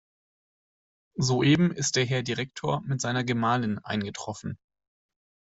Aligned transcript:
Soeben 1.19 1.71
ist 1.73 1.95
der 1.95 2.07
Herr 2.07 2.23
Direktor 2.23 2.81
mit 2.85 2.99
seiner 3.01 3.23
Gemahlin 3.23 3.77
eingetroffen. 3.77 4.57